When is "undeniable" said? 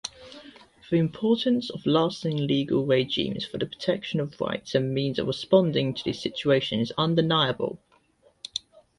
6.97-7.77